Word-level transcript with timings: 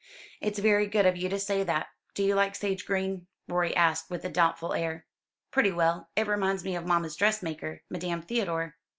"It's 0.41 0.57
very 0.57 0.87
good 0.87 1.05
of 1.05 1.15
you 1.15 1.29
to 1.29 1.37
say 1.37 1.63
that. 1.63 1.89
Do 2.15 2.23
you 2.23 2.33
like 2.33 2.55
sage 2.55 2.87
green?" 2.87 3.27
Rorie 3.47 3.75
asked 3.75 4.09
with 4.09 4.25
a 4.25 4.29
doubtful 4.31 4.73
air. 4.73 5.05
"Pretty 5.51 5.71
well. 5.71 6.09
It 6.15 6.25
reminds 6.25 6.63
me 6.63 6.75
of 6.75 6.87
mamma's 6.87 7.15
dress 7.15 7.43
maker, 7.43 7.83
Madame 7.87 8.23
Theodore." 8.23 8.77